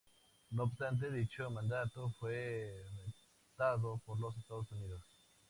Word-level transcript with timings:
No 0.49 0.63
obstante, 0.63 1.11
dicho 1.11 1.47
mandato 1.51 2.09
fue 2.19 2.83
vetado 3.55 4.01
por 4.03 4.19
los 4.19 4.35
Estados 4.35 4.71
Unidos. 4.71 5.03